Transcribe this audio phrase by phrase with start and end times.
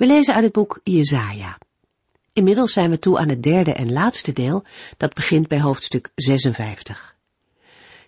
[0.00, 1.58] We lezen uit het boek Jezaja.
[2.32, 4.64] Inmiddels zijn we toe aan het derde en laatste deel,
[4.96, 7.16] dat begint bij hoofdstuk 56.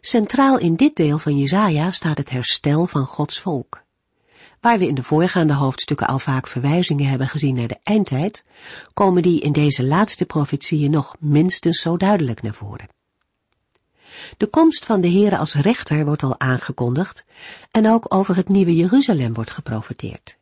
[0.01, 3.83] Centraal in dit deel van Jezaja staat het herstel van Gods volk.
[4.61, 8.45] Waar we in de voorgaande hoofdstukken al vaak verwijzingen hebben gezien naar de eindtijd,
[8.95, 12.89] komen die in deze laatste profetieën nog minstens zo duidelijk naar voren.
[14.37, 17.25] De komst van de Heere als rechter wordt al aangekondigd
[17.71, 20.41] en ook over het nieuwe Jeruzalem wordt geprofeteerd.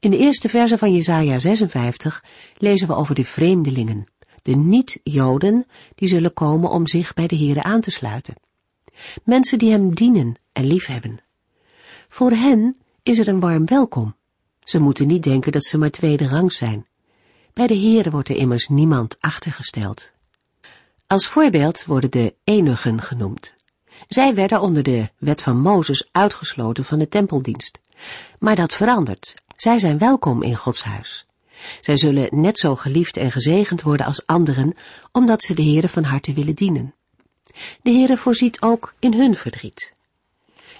[0.00, 2.24] In de eerste verse van Jesaja 56
[2.56, 4.06] lezen we over de vreemdelingen,
[4.42, 8.34] de niet-Joden, die zullen komen om zich bij de Heere aan te sluiten.
[9.24, 11.18] Mensen die hem dienen en liefhebben.
[12.08, 14.14] Voor hen is er een warm welkom.
[14.60, 16.86] Ze moeten niet denken dat ze maar tweede rang zijn.
[17.52, 20.10] Bij de Heere wordt er immers niemand achtergesteld.
[21.06, 23.54] Als voorbeeld worden de enigen genoemd.
[24.08, 27.80] Zij werden onder de wet van Mozes uitgesloten van de tempeldienst.
[28.38, 29.34] Maar dat verandert.
[29.56, 31.26] Zij zijn welkom in Gods huis.
[31.80, 34.76] Zij zullen net zo geliefd en gezegend worden als anderen,
[35.12, 36.94] omdat ze de Heere van harte willen dienen.
[37.82, 39.94] De Heere voorziet ook in hun verdriet.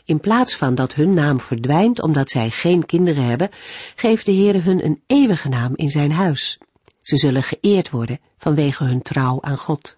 [0.04, 3.50] In plaats van dat hun naam verdwijnt omdat zij geen kinderen hebben,
[3.94, 6.58] geeft de Heere hun een eeuwige naam in zijn huis.
[7.02, 9.96] Ze zullen geëerd worden vanwege hun trouw aan God.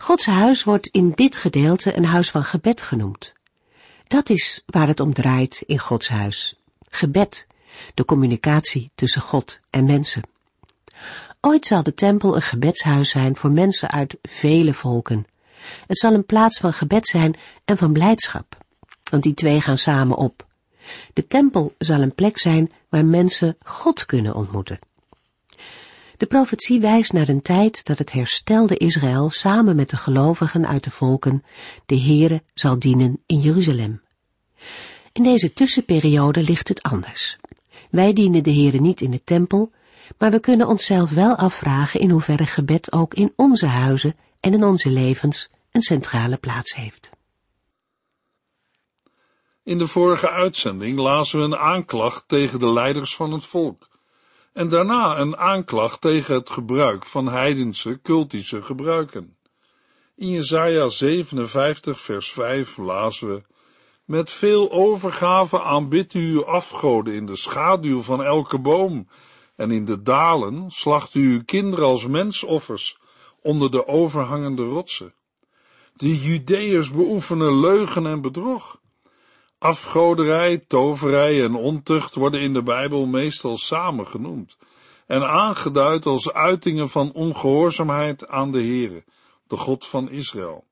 [0.00, 3.34] Gods huis wordt in dit gedeelte een huis van gebed genoemd.
[4.06, 6.60] Dat is waar het om draait in Gods huis.
[6.90, 7.46] Gebed,
[7.94, 10.22] de communicatie tussen God en mensen.
[11.40, 15.26] Ooit zal de tempel een gebedshuis zijn voor mensen uit vele volken.
[15.86, 18.56] Het zal een plaats van gebed zijn en van blijdschap,
[19.10, 20.46] want die twee gaan samen op.
[21.12, 24.78] De tempel zal een plek zijn waar mensen God kunnen ontmoeten.
[26.18, 30.84] De profetie wijst naar een tijd dat het herstelde Israël samen met de gelovigen uit
[30.84, 31.44] de volken
[31.86, 34.02] de Heere zal dienen in Jeruzalem.
[35.12, 37.38] In deze tussenperiode ligt het anders.
[37.90, 39.72] Wij dienen de Heere niet in de tempel,
[40.18, 44.64] maar we kunnen onszelf wel afvragen in hoeverre gebed ook in onze huizen en in
[44.64, 47.10] onze levens een centrale plaats heeft.
[49.62, 53.88] In de vorige uitzending lazen we een aanklacht tegen de leiders van het volk
[54.58, 59.36] en daarna een aanklacht tegen het gebruik van heidense cultische gebruiken.
[60.16, 63.42] In Jesaja 57 vers 5 lazen we
[64.04, 69.08] met veel overgave aanbidt u uw afgoden in de schaduw van elke boom,
[69.56, 72.98] en in de dalen slacht u uw kinderen als mensoffers
[73.42, 75.14] onder de overhangende rotsen.
[75.96, 78.80] De Judeërs beoefenen leugen en bedrog.
[79.58, 84.56] Afgoderij, toverij en ontucht worden in de Bijbel meestal samen genoemd
[85.06, 89.04] en aangeduid als uitingen van ongehoorzaamheid aan de Heere,
[89.46, 90.64] de God van Israël.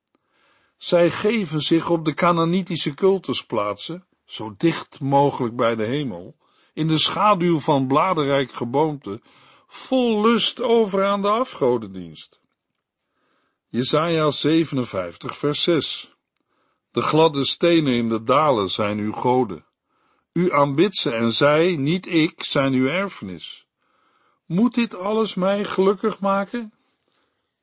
[0.76, 6.36] Zij geven zich op de Canaanitische cultusplaatsen, zo dicht mogelijk bij de hemel,
[6.72, 9.20] in de schaduw van bladerrijk geboomte,
[9.66, 12.40] vol lust over aan de afgodendienst.
[13.68, 16.15] Jesaja 57 vers 6
[16.96, 19.64] De gladde stenen in de dalen zijn uw goden.
[20.32, 23.66] U aanbidt en zij, niet ik, zijn uw erfenis.
[24.46, 26.72] Moet dit alles mij gelukkig maken?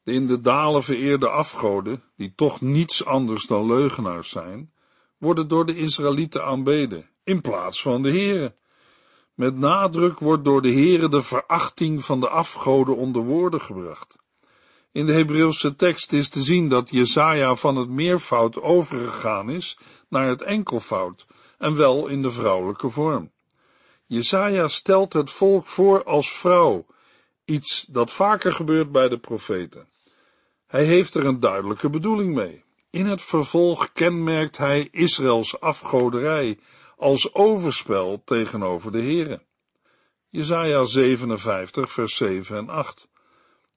[0.03, 4.73] De in de dalen vereerde afgoden, die toch niets anders dan leugenaars zijn,
[5.17, 8.55] worden door de Israëlieten aanbeden, in plaats van de Heere.
[9.33, 14.22] Met nadruk wordt door de Heere de verachting van de afgoden onder woorden gebracht.
[14.93, 19.77] In de Hebreeuwse tekst is te zien dat Jesaja van het meervoud overgegaan is
[20.09, 21.25] naar het enkelvoud,
[21.57, 23.31] en wel in de vrouwelijke vorm.
[24.05, 26.85] Jesaja stelt het volk voor als vrouw,
[27.45, 29.87] iets dat vaker gebeurt bij de profeten.
[30.67, 32.63] Hij heeft er een duidelijke bedoeling mee.
[32.89, 36.59] In het vervolg kenmerkt hij Israëls afgoderij
[36.97, 39.41] als overspel tegenover de Here.
[40.29, 43.11] Jesaja 57 vers 7 en 8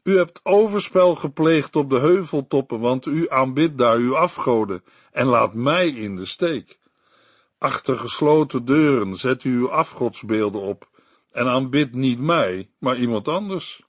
[0.06, 5.54] U hebt overspel gepleegd op de heuveltoppen, want u aanbidt daar uw afgoden en laat
[5.54, 6.78] mij in de steek.
[7.58, 10.88] Achter gesloten deuren zet u uw afgodsbeelden op
[11.30, 13.82] en aanbidt niet mij, maar iemand anders.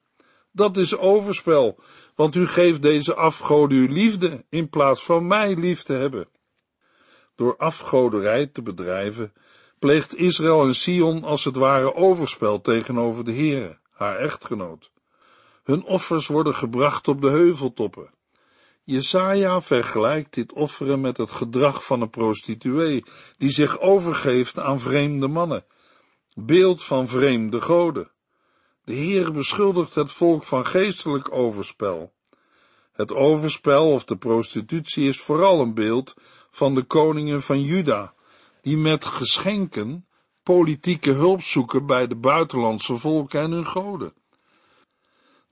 [0.52, 1.80] Dat is overspel,
[2.16, 6.28] want u geeft deze afgoden uw liefde in plaats van mij lief te hebben.
[7.36, 9.34] Door afgoderij te bedrijven,
[9.80, 14.92] pleegt Israël en Sion als het ware overspel tegenover de Heere, haar echtgenoot.
[15.68, 18.10] Hun offers worden gebracht op de heuveltoppen.
[18.84, 23.04] Jesaja vergelijkt dit offeren met het gedrag van een prostituee,
[23.38, 25.66] die zich overgeeft aan vreemde mannen,
[26.36, 28.12] beeld van vreemde goden.
[28.84, 32.14] De Heer beschuldigt het volk van geestelijk overspel.
[32.92, 36.14] Het overspel of de prostitutie is vooral een beeld
[36.52, 38.14] van de koningen van Juda,
[38.62, 40.08] die met geschenken
[40.44, 44.14] politieke hulp zoeken bij de buitenlandse volken en hun goden.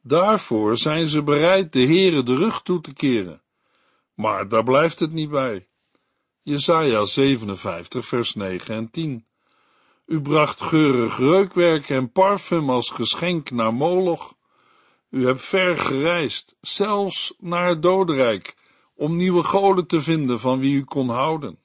[0.07, 3.41] Daarvoor zijn ze bereid de Heere de rug toe te keren.
[4.13, 5.67] Maar daar blijft het niet bij.
[6.41, 9.25] Jesaja 57 vers 9 en 10.
[10.05, 14.35] U bracht geurig reukwerk en parfum als geschenk naar Moloch.
[15.09, 18.55] U hebt ver gereisd, zelfs naar het dodenrijk,
[18.95, 21.59] om nieuwe goden te vinden van wie u kon houden.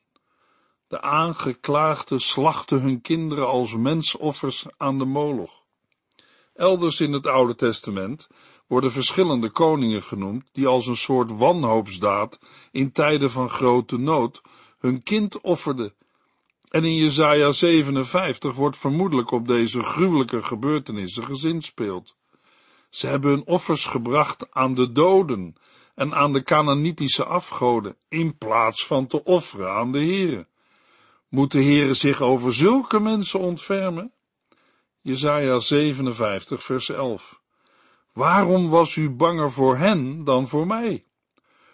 [0.88, 5.59] De aangeklaagden slachten hun kinderen als mensoffers aan de Moloch.
[6.60, 8.28] Elders in het Oude Testament
[8.66, 12.38] worden verschillende koningen genoemd die als een soort wanhoopsdaad
[12.70, 14.42] in tijden van grote nood
[14.78, 15.92] hun kind offerden.
[16.68, 22.14] En in Jesaja 57 wordt vermoedelijk op deze gruwelijke gebeurtenissen gezinspeeld.
[22.90, 25.54] Ze hebben hun offers gebracht aan de doden
[25.94, 30.46] en aan de Canaanitische afgoden, in plaats van te offeren aan de Here.
[31.28, 34.12] Moet de Heere zich over zulke mensen ontfermen?
[35.02, 37.40] Jesaja 57 vers 11
[38.12, 41.06] Waarom was u banger voor hen dan voor mij?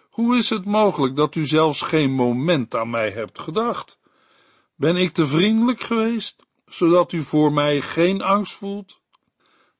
[0.09, 3.99] Hoe is het mogelijk dat u zelfs geen moment aan mij hebt gedacht?
[4.75, 9.01] Ben ik te vriendelijk geweest, zodat u voor mij geen angst voelt?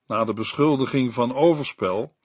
[0.06, 2.16] Na de beschuldiging van overspel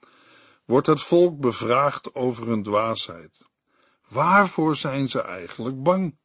[0.64, 3.46] wordt het volk bevraagd over hun dwaasheid.
[4.08, 6.18] Waarvoor zijn ze eigenlijk bang?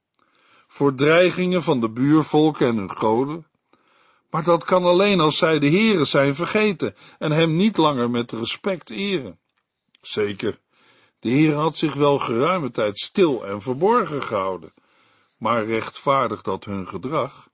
[0.67, 3.48] Voor dreigingen van de buurvolken en hun goden?
[4.29, 8.31] Maar dat kan alleen als zij de Heere zijn vergeten en hem niet langer met
[8.31, 9.39] respect eren.
[10.01, 10.59] Zeker,
[11.19, 14.73] de Heer had zich wel geruime tijd stil en verborgen gehouden,
[15.37, 17.49] maar rechtvaardigt dat hun gedrag?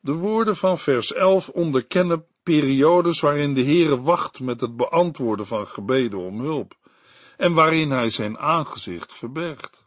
[0.00, 5.66] De woorden van vers 11 onderkennen periodes waarin de Heere wacht met het beantwoorden van
[5.66, 6.78] gebeden om hulp
[7.36, 9.84] en waarin hij zijn aangezicht verbergt.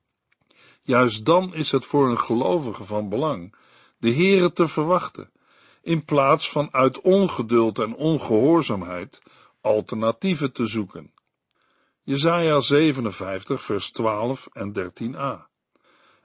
[0.82, 3.56] Juist dan is het voor een gelovige van belang
[3.98, 5.32] de Heere te verwachten,
[5.84, 9.22] in plaats van uit ongeduld en ongehoorzaamheid
[9.62, 11.12] alternatieven te zoeken.
[12.04, 15.52] Jesaja 57 vers 12 en 13a.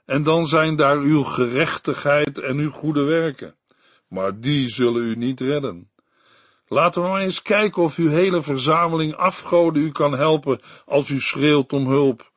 [0.05, 3.55] En dan zijn daar uw gerechtigheid en uw goede werken,
[4.07, 5.89] maar die zullen u niet redden.
[6.67, 11.19] Laten we maar eens kijken of uw hele verzameling afgoden u kan helpen als u
[11.19, 12.31] schreeuwt om hulp.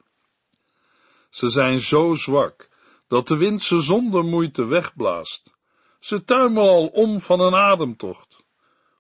[1.31, 2.69] Ze zijn zo zwak
[3.09, 5.53] dat de wind ze zonder moeite wegblaast.
[6.03, 8.45] Ze tuimelen al om van een ademtocht.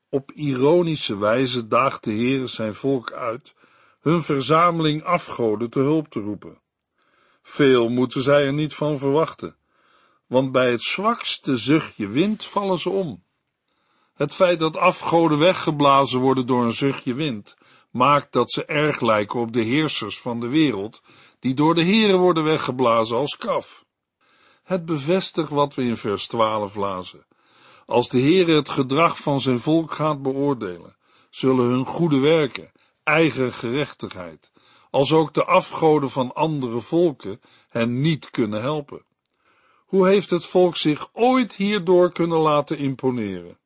[0.08, 3.54] Op ironische wijze daagt de Heer zijn volk uit
[4.00, 6.60] hun verzameling afgoden te hulp te roepen.
[7.42, 9.56] Veel moeten zij er niet van verwachten,
[10.26, 13.24] want bij het zwakste zuchtje wind vallen ze om.
[14.14, 17.56] Het feit dat afgoden weggeblazen worden door een zuchtje wind,
[17.90, 21.02] maakt dat ze erg lijken op de heersers van de wereld,
[21.38, 23.81] die door de heren worden weggeblazen als kaf.
[24.62, 27.26] Het bevestigt wat we in vers 12 lazen.
[27.86, 30.96] Als de Heere het gedrag van zijn volk gaat beoordelen,
[31.30, 34.52] zullen hun goede werken, eigen gerechtigheid,
[34.90, 39.04] als ook de afgoden van andere volken hen niet kunnen helpen.
[39.86, 43.58] Hoe heeft het volk zich ooit hierdoor kunnen laten imponeren?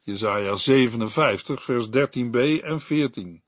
[0.00, 3.42] Jezaja 57, vers 13b en 14.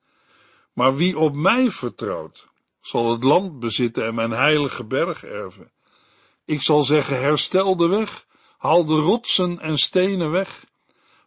[0.72, 2.48] Maar wie op mij vertrouwt,
[2.80, 5.72] zal het land bezitten en mijn heilige berg erven.
[6.46, 8.26] Ik zal zeggen, herstel de weg,
[8.58, 10.64] haal de rotsen en stenen weg,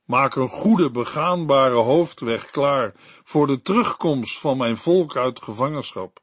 [0.06, 6.20] maak een goede begaanbare hoofdweg klaar voor de terugkomst van mijn volk uit gevangenschap.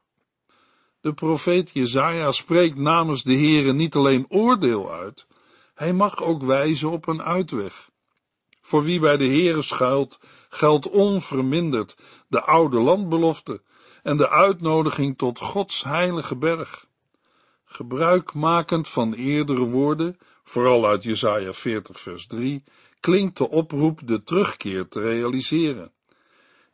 [1.01, 5.27] De profeet Jezaja spreekt namens de Heere niet alleen oordeel uit,
[5.73, 7.89] hij mag ook wijzen op een uitweg.
[8.61, 13.61] Voor wie bij de Heere schuilt, geldt onverminderd de oude landbelofte
[14.03, 16.86] en de uitnodiging tot Gods heilige berg.
[17.69, 22.63] Gebruikmakend van eerdere woorden, vooral uit Jesaja 40 vers 3,
[22.99, 25.91] klinkt de oproep de terugkeer te realiseren.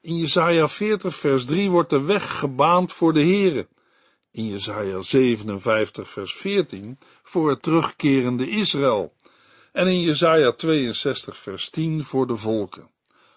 [0.02, 3.68] In Jesaja 40 vers 3 wordt de weg gebaand voor de Heere.
[4.32, 9.14] In Jesaja 57 vers 14 voor het terugkerende Israël.
[9.72, 12.90] En in Jesaja 62 vers 10 voor de volken.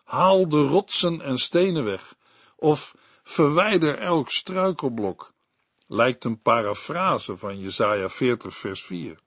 [0.04, 2.14] Haal de rotsen en stenen weg,
[2.56, 5.32] of verwijder elk struikelblok,
[5.86, 9.18] lijkt een parafrase van Jesaja 40 vers 4.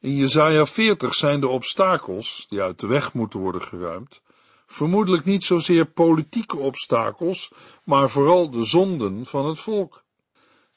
[0.00, 4.22] In Jesaja 40 zijn de obstakels, die uit de weg moeten worden geruimd,
[4.66, 7.52] vermoedelijk niet zozeer politieke obstakels,
[7.84, 10.04] maar vooral de zonden van het volk.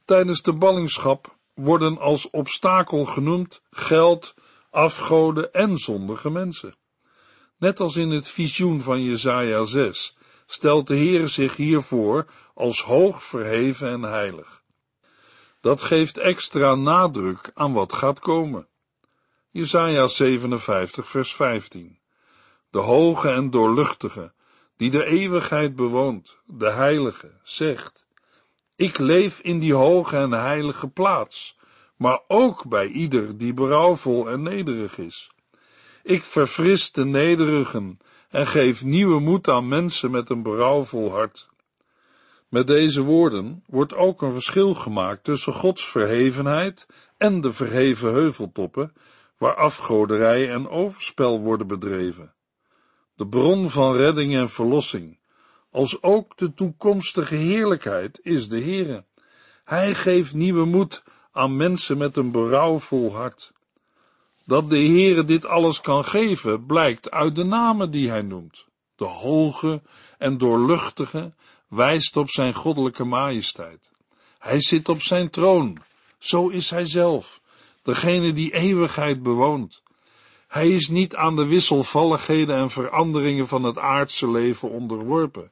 [0.05, 4.33] Tijdens de ballingschap worden als obstakel genoemd geld,
[4.69, 6.75] afgoden en zondige mensen.
[7.57, 13.23] Net als in het visioen van Jesaja 6 stelt de Heer zich hiervoor als hoog
[13.23, 14.62] verheven en heilig.
[15.63, 18.67] Dat geeft extra nadruk aan wat gaat komen.
[19.50, 22.00] Jesaja 57 vers 15
[22.70, 24.34] De hoge en doorluchtige,
[24.77, 28.05] die de eeuwigheid bewoont, de heilige, zegt,
[28.75, 31.58] ik leef in die hoge en heilige plaats,
[31.96, 35.32] maar ook bij ieder die berouwvol en nederig is.
[36.01, 41.51] Ik verfris de nederigen en geef nieuwe moed aan mensen met een berouwvol hart.
[42.53, 48.93] Met deze woorden wordt ook een verschil gemaakt tussen Gods verhevenheid en de verheven heuveltoppen,
[49.38, 52.33] waar afgoderij en overspel worden bedreven.
[53.15, 55.19] De bron van redding en verlossing,
[55.72, 59.03] als ook de toekomstige heerlijkheid, is de Heere.
[59.63, 63.51] Hij geeft nieuwe moed aan mensen met een berouwvol hart.
[64.45, 68.65] Dat de Heere dit alles kan geven, blijkt uit de namen die hij noemt.
[68.95, 69.81] De hoge
[70.17, 71.33] en doorluchtige
[71.73, 73.91] wijst op zijn goddelijke majesteit.
[74.39, 75.77] Hij zit op zijn troon,
[76.19, 77.41] zo is hij zelf,
[77.81, 79.83] degene die eeuwigheid bewoont.
[80.47, 85.51] Hij is niet aan de wisselvalligheden en veranderingen van het aardse leven onderworpen.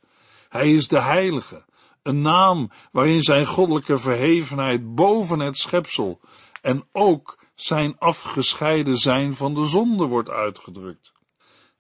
[0.49, 1.65] Hij is de heilige,
[2.03, 6.19] een naam waarin zijn goddelijke verhevenheid boven het schepsel
[6.61, 11.11] en ook zijn afgescheiden zijn van de zonde wordt uitgedrukt.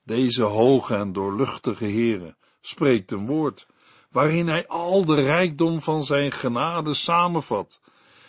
[0.03, 3.67] Deze hoge en doorluchtige Heere spreekt een woord,
[4.11, 7.81] waarin hij al de rijkdom van zijn genade samenvat.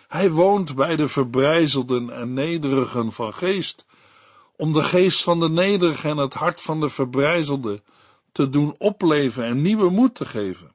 [0.08, 3.86] Hij woont bij de verbrijzelden en nederigen van geest,
[4.56, 7.82] om de geest van de nederigen en het hart van de verbrijzelde
[8.32, 10.74] te doen opleven en nieuwe moed te geven.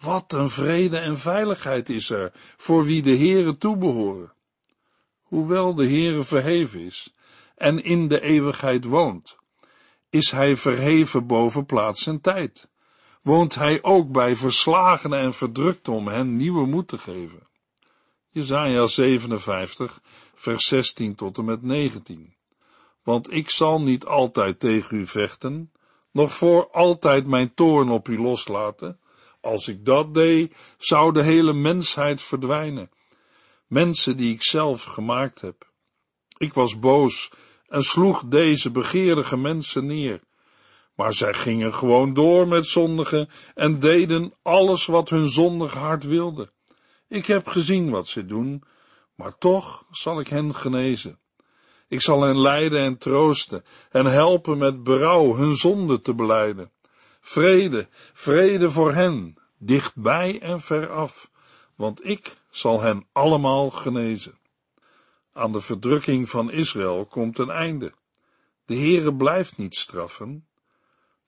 [0.00, 4.32] Wat een vrede en veiligheid is er voor wie de Heere toebehoren.
[5.22, 7.12] Hoewel de Heere verheven is
[7.54, 9.36] en in de eeuwigheid woont,
[10.10, 12.70] is hij verheven boven plaats en tijd.
[13.22, 17.48] Woont hij ook bij verslagenen en verdrukten om hen nieuwe moed te geven.
[18.28, 20.00] Jezaja 57,
[20.34, 22.34] vers 16 tot en met 19.
[23.02, 25.72] Want ik zal niet altijd tegen u vechten,
[26.10, 29.00] nog voor altijd mijn toorn op u loslaten.
[29.40, 32.90] Als ik dat deed, zou de hele mensheid verdwijnen.
[33.66, 35.70] Mensen die ik zelf gemaakt heb.
[36.36, 37.30] Ik was boos
[37.66, 40.20] en sloeg deze begeerige mensen neer.
[40.94, 46.52] Maar zij gingen gewoon door met zondigen en deden alles wat hun zondig hart wilde.
[47.08, 48.62] Ik heb gezien wat ze doen,
[49.14, 51.18] maar toch zal ik hen genezen.
[51.88, 56.70] Ik zal hen leiden en troosten en helpen met berouw hun zonde te beleiden.
[57.20, 61.30] Vrede, vrede voor hen, dichtbij en veraf,
[61.76, 64.38] want ik zal hen allemaal genezen.
[65.32, 67.92] Aan de verdrukking van Israël komt een einde.
[68.64, 70.46] De Heere blijft niet straffen.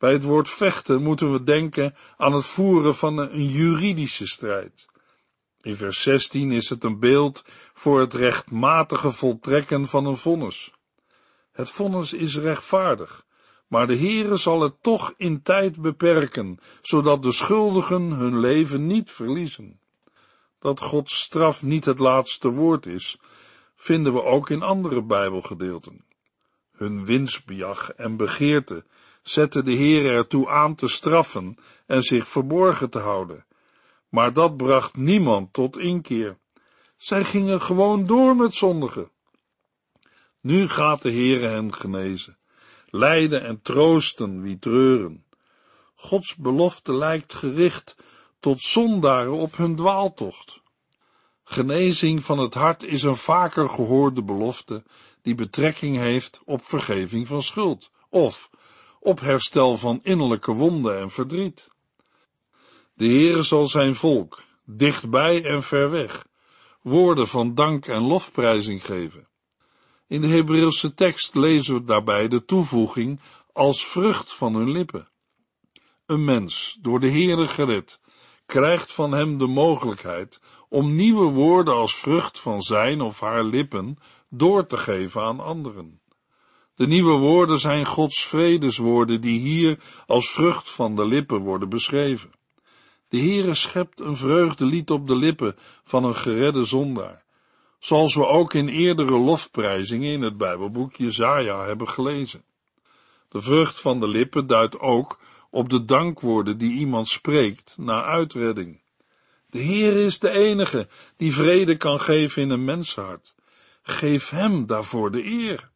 [0.04, 4.86] Bij het woord vechten moeten we denken aan het voeren van een juridische strijd.
[5.60, 7.44] In vers 16 is het een beeld
[7.74, 10.72] voor het rechtmatige voltrekken van een vonnis.
[11.52, 13.24] Het vonnis is rechtvaardig,
[13.68, 19.10] maar de Heere zal het toch in tijd beperken, zodat de schuldigen hun leven niet
[19.10, 19.80] verliezen.
[20.58, 23.18] Dat Gods straf niet het laatste woord is,
[23.76, 26.04] vinden we ook in andere Bijbelgedeelten.
[26.72, 28.84] Hun winstbejag en begeerte
[29.24, 33.46] zetten de Heer ertoe aan te straffen en zich verborgen te houden,
[34.08, 36.38] maar dat bracht niemand tot inkeer.
[36.96, 39.10] Zij gingen gewoon door met zondigen.
[40.40, 42.38] Nu gaat de Heere hen genezen,
[42.90, 45.24] leiden en troosten wie treuren.
[45.94, 47.96] Gods belofte lijkt gericht
[48.40, 50.60] tot zondaren op hun dwaaltocht.
[51.44, 54.82] Genezing van het hart is een vaker gehoorde belofte
[55.22, 58.50] die betrekking heeft op vergeving van schuld of
[59.04, 61.68] op herstel van innerlijke wonden en verdriet.
[62.94, 66.26] De Heere zal zijn volk, dichtbij en ver weg,
[66.82, 69.28] woorden van dank en lofprijzing geven.
[70.06, 73.20] In de Hebreeuwse tekst lezen we daarbij de toevoeging
[73.52, 75.08] als vrucht van hun lippen.
[76.06, 78.00] Een mens, door de Heere gered,
[78.46, 83.98] krijgt van hem de mogelijkheid om nieuwe woorden als vrucht van zijn of haar lippen
[84.28, 86.00] door te geven aan anderen.
[86.74, 92.30] De nieuwe woorden zijn Gods vredeswoorden die hier als vrucht van de lippen worden beschreven.
[93.08, 97.24] De Heere schept een vreugdelied op de lippen van een geredde zondaar,
[97.78, 102.44] zoals we ook in eerdere lofprijzingen in het Bijbelboek Jezaja hebben gelezen.
[103.28, 105.18] De vrucht van de lippen duidt ook
[105.50, 108.80] op de dankwoorden die iemand spreekt na uitredding.
[109.50, 113.34] De Heer is de enige die vrede kan geven in een menshart.
[113.82, 115.72] Geef hem daarvoor de eer.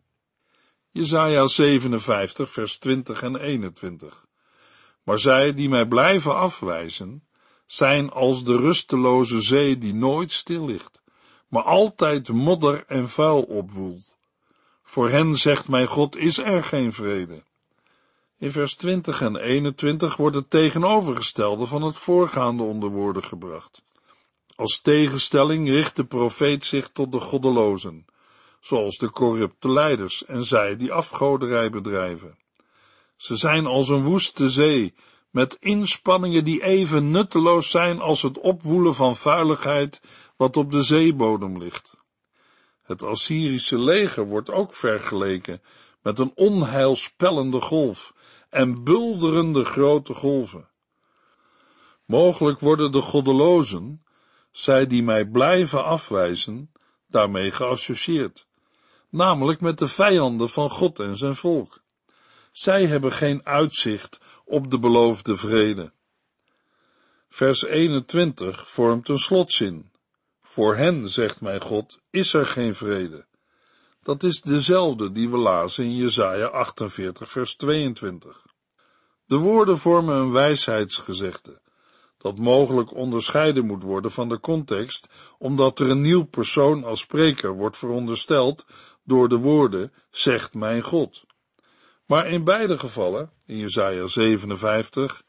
[0.91, 4.27] Jesaja 57 vers 20 en 21.
[5.03, 7.23] Maar zij die mij blijven afwijzen,
[7.67, 11.03] zijn als de rusteloze zee die nooit stil ligt,
[11.49, 14.17] maar altijd modder en vuil opwoelt.
[14.83, 17.43] Voor hen zegt mijn God is er geen vrede.
[18.39, 23.83] In vers 20 en 21 wordt het tegenovergestelde van het voorgaande onder woorden gebracht.
[24.57, 28.07] Als tegenstelling richt de profeet zich tot de goddelozen,
[28.69, 32.39] zoals de corrupte leiders en zij die afgoderij bedrijven.
[33.17, 34.95] Ze zijn als een woeste zee,
[35.31, 40.03] met inspanningen die even nutteloos zijn als het opwoelen van vuiligheid
[40.37, 41.97] wat op de zeebodem ligt.
[42.83, 45.63] Het Assyrische leger wordt ook vergeleken
[46.03, 48.15] met een onheilspellende golf
[48.51, 50.69] en bulderende grote golven.
[52.05, 54.05] Mogelijk worden de goddelozen,
[54.51, 56.73] zij die mij blijven afwijzen,
[57.07, 58.48] daarmee geassocieerd,
[59.11, 61.81] namelijk met de vijanden van God en zijn volk.
[62.53, 65.93] Zij hebben geen uitzicht op de beloofde vrede.
[67.29, 69.91] Vers 21 vormt een slotzin.
[70.43, 73.27] Voor hen, zegt mijn God, is er geen vrede.
[74.03, 78.47] Dat is dezelfde die we lazen in Jesaja 48 vers 22.
[79.27, 81.61] De woorden vormen een wijsheidsgezegde,
[82.19, 87.53] dat mogelijk onderscheiden moet worden van de context, omdat er een nieuw persoon als spreker
[87.53, 88.67] wordt verondersteld
[89.09, 91.25] door de woorden, zegt mijn God.
[92.07, 95.23] Maar in beide gevallen, in Jesaja 57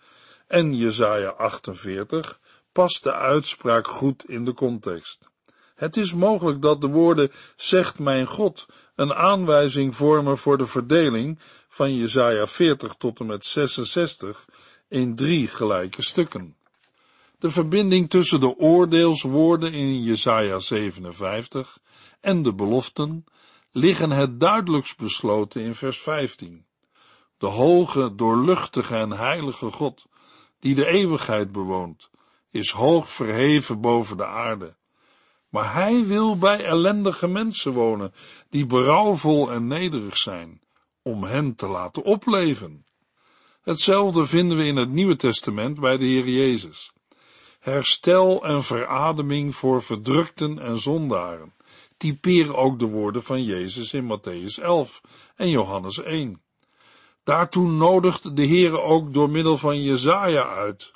[0.48, 2.39] en Jesaja 48,
[2.71, 5.29] past de uitspraak goed in de context.
[5.75, 11.39] Het is mogelijk dat de woorden zegt mijn God een aanwijzing vormen voor de verdeling
[11.67, 14.45] van Jesaja 40 tot en met 66
[14.88, 16.55] in drie gelijke stukken.
[17.39, 21.79] De verbinding tussen de oordeelswoorden in Jesaja 57
[22.22, 23.25] en de beloften
[23.79, 26.65] liggen het duidelijkst besloten in vers 15.
[27.37, 30.05] De hoge, doorluchtige en heilige God,
[30.59, 32.09] die de eeuwigheid bewoont,
[32.51, 34.75] is hoog verheven boven de aarde.
[35.50, 38.13] Maar hij wil bij ellendige mensen wonen,
[38.50, 40.61] die berouwvol en nederig zijn,
[41.01, 42.85] om hen te laten opleven.
[43.61, 46.94] Hetzelfde vinden we in het Nieuwe Testament bij de Heer Jezus.
[47.59, 51.53] Herstel en verademing voor verdrukten en zondaren
[52.00, 55.01] typeren ook de woorden van Jezus in Matthäus 11
[55.35, 56.42] en Johannes 1.
[57.24, 60.92] Daartoe nodigt de Heere ook door middel van Jezaja uit.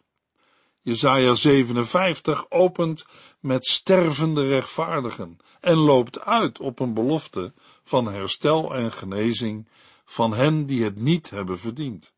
[0.81, 3.05] Jezaja 57 opent
[3.39, 9.67] met stervende rechtvaardigen en loopt uit op een belofte van herstel en genezing
[10.05, 12.13] van hen die het niet hebben verdiend.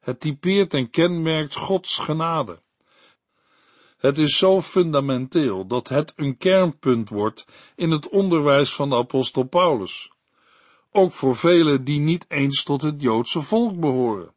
[0.00, 2.60] Het typeert en kenmerkt Gods genade.
[3.96, 9.42] Het is zo fundamenteel dat het een kernpunt wordt in het onderwijs van de apostel
[9.42, 10.10] Paulus.
[10.92, 14.34] Ook voor velen die niet eens tot het Joodse volk behoren.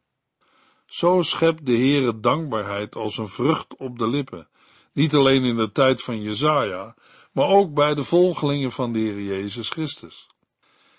[0.86, 4.48] Zo schept de Heere dankbaarheid als een vrucht op de lippen,
[4.92, 6.96] niet alleen in de tijd van Jezaja,
[7.32, 10.28] maar ook bij de volgelingen van de Heer Jezus Christus.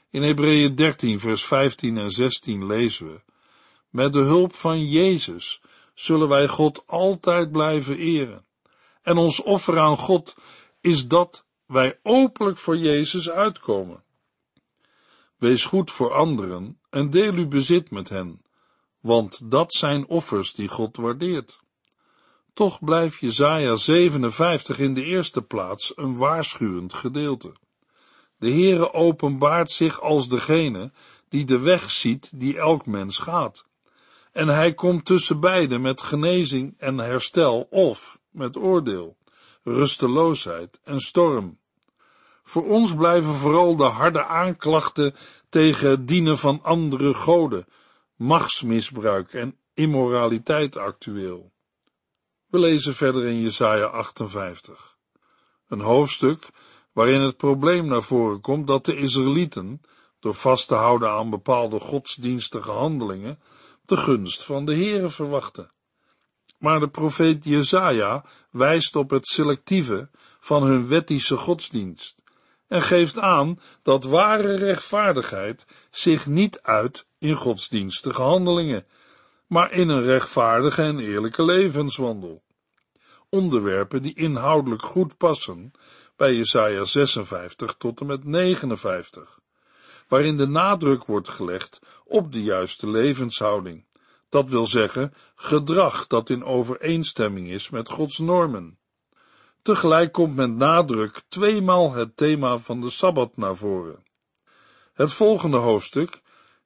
[0.09, 3.21] In Hebreeën 13 vers 15 en 16 lezen we,
[3.89, 5.61] met de hulp van Jezus
[5.93, 8.45] zullen wij God altijd blijven eren.
[9.01, 10.35] En ons offer aan God
[10.81, 14.03] is dat wij openlijk voor Jezus uitkomen.
[15.37, 18.41] Wees goed voor anderen en deel uw bezit met hen,
[18.99, 21.59] want dat zijn offers die God waardeert.
[22.53, 27.53] Toch blijft Jezaja 57 in de eerste plaats een waarschuwend gedeelte.
[28.37, 30.91] De Heere openbaart zich als degene
[31.29, 33.65] die de weg ziet die elk mens gaat.
[34.31, 39.17] En hij komt tussen beiden met genezing en herstel of met oordeel,
[39.63, 41.59] rusteloosheid en storm.
[42.43, 45.15] Voor ons blijven vooral de harde aanklachten
[45.49, 47.65] tegen het dienen van andere goden,
[48.15, 51.51] machtsmisbruik en immoraliteit actueel.
[52.47, 54.97] We lezen verder in Jesaja 58.
[55.67, 56.47] Een hoofdstuk
[56.91, 59.81] waarin het probleem naar voren komt dat de Israëlieten,
[60.19, 63.39] door vast te houden aan bepaalde godsdienstige handelingen,
[63.85, 65.71] de gunst van de Heere verwachten.
[66.61, 72.21] Maar de profeet Jezaja wijst op het selectieve van hun wettische godsdienst
[72.67, 78.85] en geeft aan dat ware rechtvaardigheid zich niet uit in godsdienstige handelingen,
[79.47, 82.41] maar in een rechtvaardige en eerlijke levenswandel.
[83.29, 85.71] Onderwerpen die inhoudelijk goed passen
[86.15, 89.39] bij Jesaja 56 tot en met 59,
[90.07, 93.83] waarin de nadruk wordt gelegd op de juiste levenshouding.
[94.31, 98.77] Dat wil zeggen, gedrag dat in overeenstemming is met Gods normen.
[99.61, 104.03] Tegelijk komt met nadruk tweemaal het thema van de Sabbat naar voren.
[104.93, 106.21] Het volgende hoofdstuk,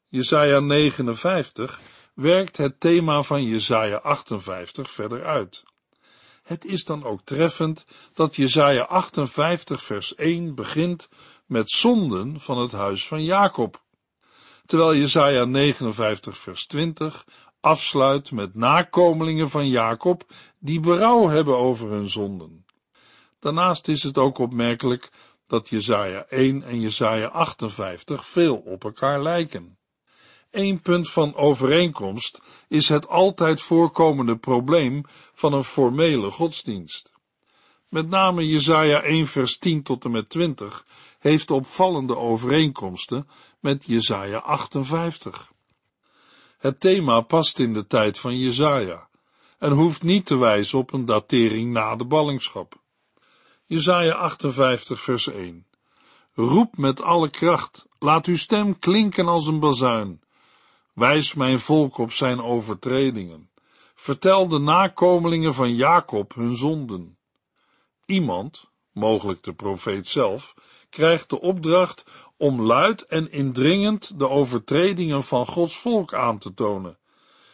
[0.07, 1.79] Jesaja 59,
[2.13, 5.63] werkt het thema van Jesaja 58 verder uit.
[6.43, 11.09] Het is dan ook treffend dat Jesaja 58 vers 1 begint
[11.45, 13.83] met zonden van het huis van Jacob,
[14.65, 17.25] terwijl Jesaja 59 vers 20
[17.65, 20.23] afsluit met nakomelingen van Jacob
[20.59, 22.65] die berouw hebben over hun zonden.
[23.39, 25.11] Daarnaast is het ook opmerkelijk
[25.47, 29.77] dat Jesaja 1 en Jesaja 58 veel op elkaar lijken.
[30.51, 37.13] Eén punt van overeenkomst is het altijd voorkomende probleem van een formele godsdienst.
[37.89, 40.85] Met name Jesaja 1 vers 10 tot en met 20
[41.19, 43.27] heeft opvallende overeenkomsten
[43.59, 45.53] met Jesaja 58.
[46.65, 49.07] Het thema past in de tijd van Jesaja
[49.59, 52.75] en hoeft niet te wijzen op een datering na de ballingschap.
[53.65, 55.65] Jesaja 58 vers 1
[56.33, 60.21] Roep met alle kracht, laat uw stem klinken als een bazuin.
[60.93, 63.49] Wijs mijn volk op zijn overtredingen.
[63.95, 67.17] Vertel de nakomelingen van Jacob hun zonden.
[68.05, 70.53] Iemand, mogelijk de profeet zelf,
[70.89, 72.05] krijgt de opdracht
[72.37, 76.97] om luid en indringend de overtredingen van Gods volk aan te tonen,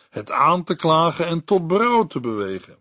[0.10, 2.78] het aan te klagen en tot berouw te bewegen.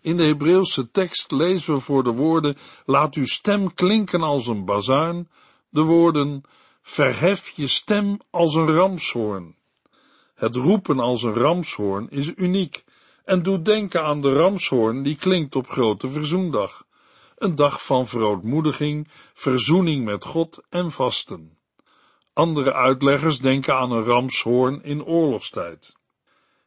[0.00, 4.64] In de Hebreeuwse tekst lezen we voor de woorden, laat uw stem klinken als een
[4.64, 5.28] bazuin,
[5.68, 6.42] de woorden,
[6.82, 9.56] verhef je stem als een ramshoorn.
[10.34, 12.84] Het roepen als een ramshoorn is uniek
[13.24, 16.84] en doet denken aan de ramshoorn die klinkt op grote verzoendag.
[17.40, 21.58] Een dag van verootmoediging, verzoening met God en vasten.
[22.32, 25.96] Andere uitleggers denken aan een ramshoorn in oorlogstijd.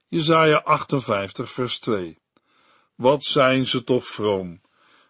[0.08, 2.20] Jezaja 58 vers 2
[2.96, 4.62] Wat zijn ze toch vroom!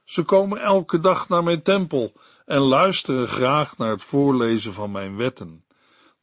[0.05, 2.13] Ze komen elke dag naar mijn tempel
[2.45, 5.65] en luisteren graag naar het voorlezen van mijn wetten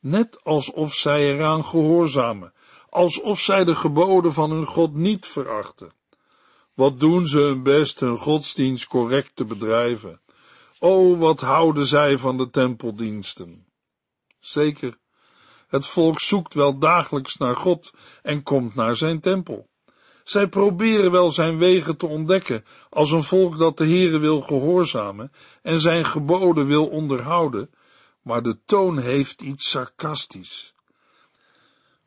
[0.00, 2.52] net alsof zij eraan gehoorzamen,
[2.88, 5.92] alsof zij de geboden van hun God niet verachten.
[6.74, 10.20] Wat doen ze hun best hun godsdienst correct te bedrijven.
[10.78, 13.66] O, wat houden zij van de tempeldiensten.
[14.38, 14.98] Zeker,
[15.68, 19.68] het volk zoekt wel dagelijks naar God en komt naar zijn tempel.
[20.24, 25.32] Zij proberen wel zijn wegen te ontdekken als een volk dat de Heere wil gehoorzamen
[25.62, 27.70] en zijn geboden wil onderhouden,
[28.22, 30.74] maar de toon heeft iets sarcastisch.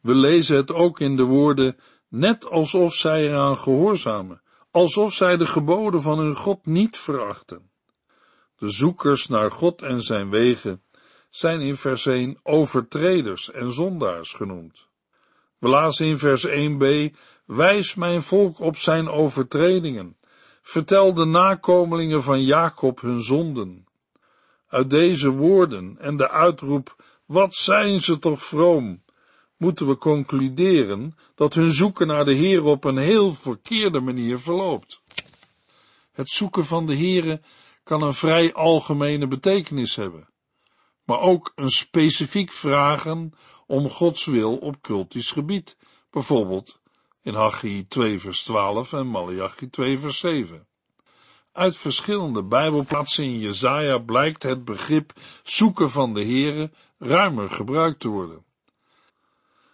[0.02, 4.42] We lezen het ook in de woorden, net alsof zij eraan gehoorzamen,
[4.74, 7.72] alsof zij de geboden van hun God niet verachten.
[8.56, 10.84] De zoekers naar God en zijn wegen
[11.30, 14.88] zijn in vers 1 overtreders en zondaars genoemd.
[15.58, 20.18] We lazen in vers 1b, wijs mijn volk op zijn overtredingen,
[20.62, 23.88] vertel de nakomelingen van Jacob hun zonden.
[24.68, 29.03] Uit deze woorden en de uitroep, wat zijn ze toch vroom,
[29.64, 35.02] moeten we concluderen dat hun zoeken naar de Heer op een heel verkeerde manier verloopt.
[36.12, 37.42] Het zoeken van de Heere
[37.84, 40.30] kan een vrij algemene betekenis hebben,
[41.04, 43.34] maar ook een specifiek vragen
[43.68, 45.78] om Gods wil op cultisch gebied,
[46.10, 46.80] bijvoorbeeld
[47.22, 50.68] in Haggai 2 vers 12 en Malachi 2 vers 7.
[51.52, 58.08] Uit verschillende Bijbelplaatsen in Jezaja blijkt het begrip zoeken van de Heere ruimer gebruikt te
[58.08, 58.52] worden.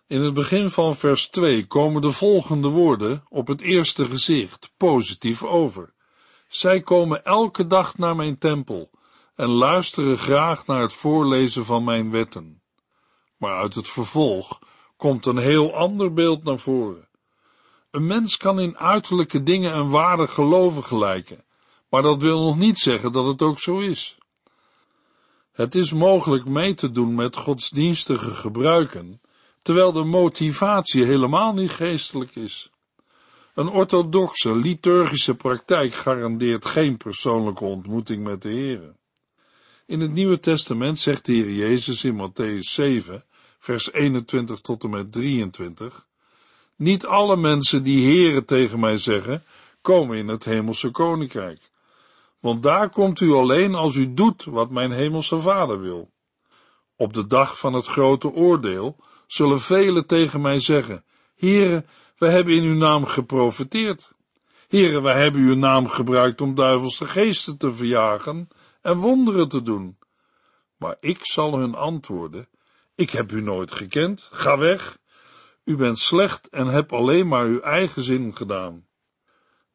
[0.10, 5.43] In het begin van vers 2 komen de volgende woorden op het eerste gezicht positief
[5.43, 5.93] over.
[6.48, 8.89] Zij komen elke dag naar mijn tempel
[9.36, 12.62] en luisteren graag naar het voorlezen van mijn wetten.
[13.38, 14.60] Maar uit het vervolg
[14.98, 17.08] komt een heel ander beeld naar voren.
[17.91, 21.43] Een mens kan in uiterlijke dingen een ware gelovige lijken,
[21.89, 24.17] maar dat wil nog niet zeggen dat het ook zo is.
[25.52, 29.22] Het is mogelijk mee te doen met godsdienstige gebruiken,
[29.62, 32.72] terwijl de motivatie helemaal niet geestelijk is.
[33.54, 38.95] Een orthodoxe liturgische praktijk garandeert geen persoonlijke ontmoeting met de Heer.
[39.86, 43.24] In het Nieuwe Testament zegt de Heer Jezus in Matthäus 7,
[43.60, 46.08] vers 21 tot en met 23,
[46.76, 49.43] Niet alle mensen die Heere tegen mij zeggen,
[49.82, 51.69] komen in het hemelse koninkrijk
[52.39, 56.12] want daar komt u alleen als u doet wat mijn hemelse vader wil.
[56.95, 58.95] Op de dag van het grote oordeel
[59.32, 61.04] zullen velen tegen mij zeggen,
[61.36, 61.86] Heere,
[62.18, 64.12] we hebben in uw naam geprofeteerd.
[64.68, 68.48] Heren, wij hebben uw naam gebruikt om duivelse geesten te verjagen
[68.82, 69.98] en wonderen te doen.
[70.78, 72.48] Maar ik zal hun antwoorden,
[72.96, 74.98] ik heb u nooit gekend, ga weg.
[75.63, 78.88] U bent slecht en hebt alleen maar uw eigen zin gedaan.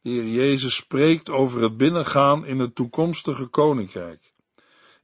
[0.00, 4.33] De Heer Jezus spreekt over het binnengaan in het toekomstige koninkrijk.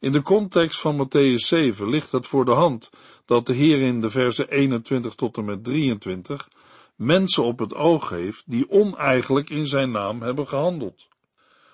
[0.01, 2.91] In de context van Matthäus 7 ligt het voor de hand
[3.25, 6.49] dat de Heer in de versen 21 tot en met 23
[6.97, 11.09] mensen op het oog heeft die oneigenlijk in zijn naam hebben gehandeld.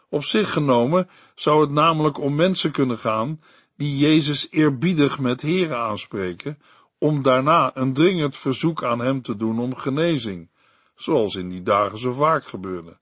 [0.08, 3.40] Op zich genomen zou het namelijk om mensen kunnen gaan
[3.76, 6.58] die Jezus eerbiedig met Heere aanspreken,
[6.98, 10.50] om daarna een dringend verzoek aan hem te doen om genezing,
[10.94, 12.96] zoals in die dagen zo vaak gebeurde.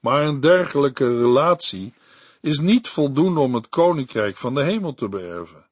[0.00, 1.92] Maar een dergelijke relatie
[2.40, 5.68] is niet voldoende om het koninkrijk van de hemel te beërven.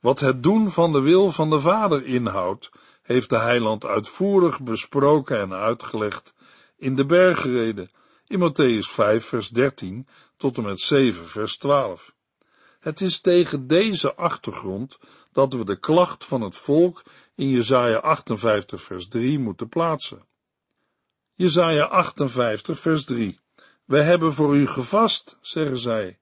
[0.00, 2.70] Wat het doen van de wil van de Vader inhoudt,
[3.02, 6.34] heeft de heiland uitvoerig besproken en uitgelegd
[6.76, 7.90] in de bergreden,
[8.26, 12.14] in Matthäus 5 vers 13 tot en met 7 vers 12.
[12.80, 14.98] Het is tegen deze achtergrond
[15.32, 17.02] dat we de klacht van het volk
[17.34, 20.26] in Jesaja 58 vers 3 moeten plaatsen.
[21.34, 23.40] Jesaja 58 vers 3
[23.84, 26.18] We hebben voor u gevast, zeggen zij.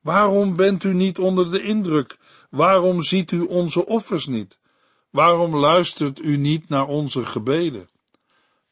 [0.00, 2.18] Waarom bent u niet onder de indruk?
[2.50, 4.58] Waarom ziet u onze offers niet?
[5.10, 7.88] Waarom luistert u niet naar onze gebeden?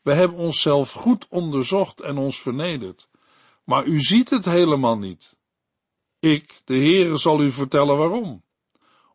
[0.03, 3.09] We hebben onszelf goed onderzocht en ons vernederd,
[3.65, 5.37] maar u ziet het helemaal niet.
[6.19, 8.43] Ik, de Heere, zal u vertellen waarom.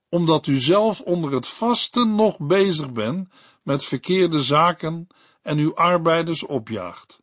[0.09, 3.29] Omdat u zelf onder het vasten nog bezig bent
[3.63, 5.07] met verkeerde zaken
[5.41, 7.19] en uw arbeiders opjaagt.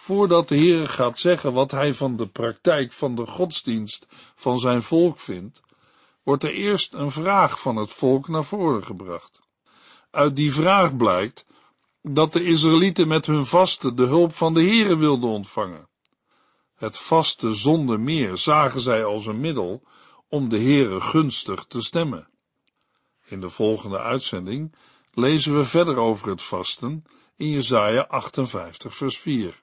[0.00, 4.82] Voordat de Heere gaat zeggen wat hij van de praktijk van de godsdienst van zijn
[4.82, 5.60] volk vindt,
[6.22, 9.40] wordt er eerst een vraag van het volk naar voren gebracht.
[10.10, 11.46] Uit die vraag blijkt
[12.02, 15.88] dat de Israëlieten met hun vasten de hulp van de Heere wilden ontvangen.
[16.74, 19.82] Het vaste zonder meer zagen zij als een middel
[20.28, 22.28] om de Heere gunstig te stemmen.
[23.24, 24.74] In de volgende uitzending
[25.12, 27.04] lezen we verder over het vasten
[27.36, 29.62] in Jesaja 58 vers 4.